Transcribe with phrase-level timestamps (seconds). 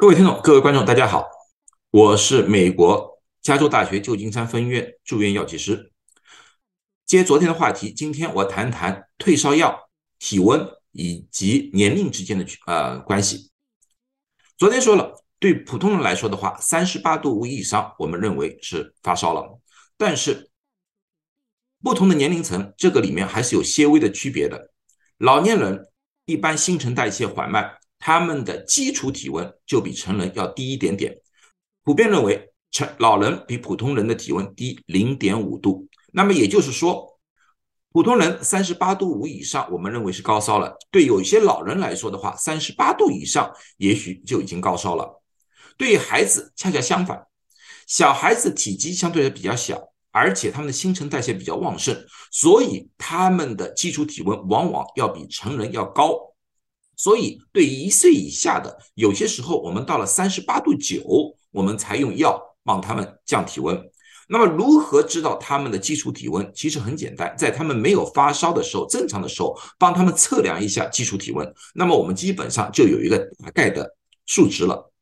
[0.00, 1.28] 各位听众、各位观众，大家好，
[1.90, 5.92] 我是美国加州大学旧金山分院住院药剂师。
[7.04, 13.50] 接昨天的话题，今天我谈谈退烧药、体温以及年龄之间的呃关系。
[14.56, 19.60] 昨天说了，对普通人来说的话，三十八度五以上，我们认为是发烧了。
[19.98, 20.48] 但是
[21.82, 24.70] 不同的年龄层，这个里面还是有些微的区别的。
[25.18, 25.88] 老年人
[26.24, 27.76] 一般新陈代谢缓慢。
[28.00, 31.16] 他们的基础体温就比成人要低一点点，
[31.84, 35.86] 普遍认为成老人比普通人的体温低零点五度。
[36.12, 37.06] 那么也就是说，
[37.92, 40.74] 普通人三十八度五以上，我们认为是高烧了。
[40.90, 45.22] 对有些老人来说的话，三十八度以上也许就已经高烧了。
[45.76, 47.26] 对于孩子恰恰相反，
[47.86, 49.78] 小孩子体积相对的比较小，
[50.10, 51.94] 而且他们的新陈代谢比较旺盛，
[52.30, 56.29] 所以他们的基础体温往往要比成人要高。
[57.02, 61.02] 所以，对一岁以下的，有些时候我们到了三十八度九，
[61.50, 63.74] 我们才用药帮他们降体温。
[64.28, 66.52] 那么，如何知道他们的基础体温？
[66.54, 71.50] 其实很简单，在他们没有发烧的时候，正常的时候，帮他们测量一下基础体温。
[71.74, 74.92] 那么，我们基本上就有一个大概的数值了。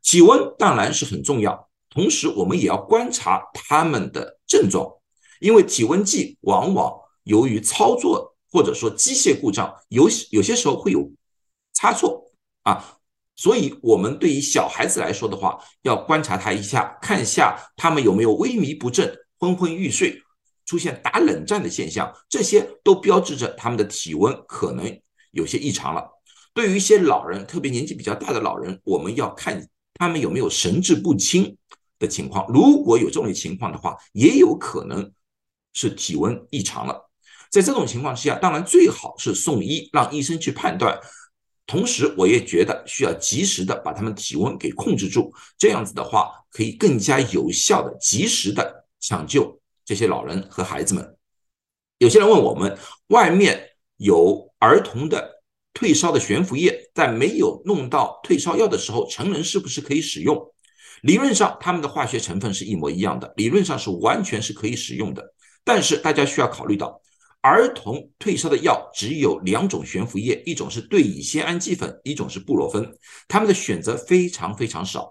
[0.00, 4.88] 体温当然是很重要，同时我们也要观察他们的症状，
[5.40, 6.92] 因为体温计往往
[7.24, 11.10] 由于操作或者说机械故障，有有些时候会有。
[11.82, 12.30] 差错
[12.62, 12.96] 啊，
[13.34, 20.22] 所以我们对于小孩子来说的话，要观察他一下，看一下他们有没有萎靡不振、昏昏欲睡、
[20.64, 24.96] 出现打冷战的现象，这些都标志着他们的体温可能
[25.32, 26.08] 有些异常了。
[26.54, 31.56] 对于一些老人，特别年纪比较大的老人，我们要看他们有没有神志不清
[31.98, 32.46] 的情况。
[32.46, 35.10] 如果有这种情况的话，也有可能
[35.72, 37.10] 是体温异常了。
[37.50, 40.96] 在这种情况之下，当然最好是送医，让医生去判断。
[41.64, 51.16] 同时，我也觉得需要及时的把他们体温给控制住，这样子的话，可以更加有效的、及时的抢救这些老人和孩子们。
[51.98, 52.76] 有些人问我们，
[53.08, 55.42] 外面有儿童的
[55.72, 60.36] 退烧的悬浮液，在没有弄到退烧药的时候，成人是不是可以使用？
[61.02, 65.32] 理论上，他们的化学成分是一模一样的，理论上是完全是可以使用的。
[65.64, 67.00] 但是大家需要考虑到。
[67.42, 72.88] 儿童退烧的药只有两种悬浮液，一种是对乙酰氨基酚，一种是布洛芬。
[73.26, 75.10] 他们的选择非常非常少，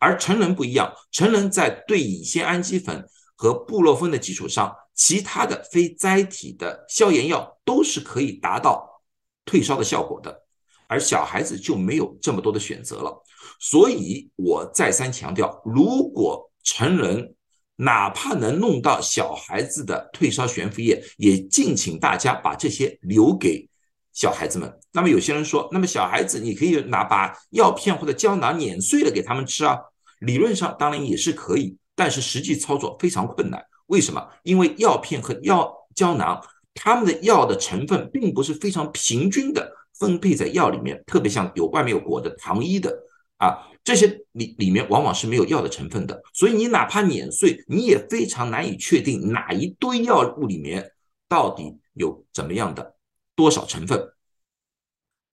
[0.00, 3.06] 而成人不一样，成人在对乙酰氨基酚
[3.36, 9.02] 和布洛芬的基础上，其他的非甾体的消炎药都是可以达到
[9.44, 10.44] 退烧的效果的，
[10.88, 13.22] 而小孩子就没有这么多的选择了。
[13.60, 17.34] 所以我再三强调，如果成人，
[17.80, 23.68] 哪怕能弄到小孩子的退烧悬浮液，也敬请大家把这些留给
[24.12, 24.68] 小孩子们。
[24.90, 29.78] 那么有些人说，那么小孩子你可以拿把药片或者胶囊碾碎了给他们吃啊？
[30.18, 33.64] 理论上当然也是可以，但是实际操作非常困难。
[33.86, 34.26] 为什么？
[34.42, 36.42] 因为药片和药胶囊，
[36.74, 42.92] 它们的药的成分并不是非常平均的分配在药里面，特别像有外面有裹的糖衣的
[43.38, 43.64] 啊。
[43.84, 50.92] 这些里里面往往是没有药的成分的，所以你哪怕碾碎，你也非常难以确定哪一堆药物里面
[51.26, 52.96] 到底有怎么样的
[53.34, 54.12] 多少成分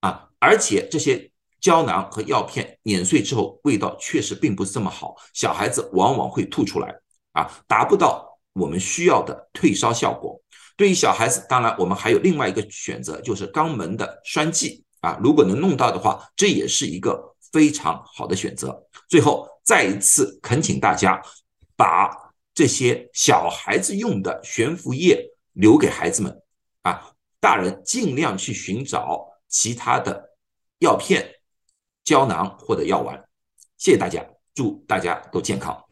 [0.00, 0.30] 啊！
[0.38, 1.30] 而且这些
[1.60, 6.94] 胶囊和药片碾碎之后，味道确实并不是这么好，小孩子往往会吐出来
[7.32, 10.40] 啊，达不到我们需要的退烧效果。
[10.78, 17.35] 对于小孩子，当然我们还有另外一个选择，就是肛门的栓剂啊，如果能弄到的话，这也是一个。
[17.56, 18.86] 非常好的选择。
[19.08, 21.22] 最后再一次恳请大家，
[21.74, 22.14] 把
[22.52, 26.42] 这些小孩子用的悬浮液留给孩子们
[26.82, 30.36] 啊，大人尽量去寻找其他的
[30.80, 31.26] 药片、
[32.04, 33.26] 胶囊或者药丸。
[33.78, 34.22] 谢谢大家，
[34.54, 35.85] 祝大家都健康。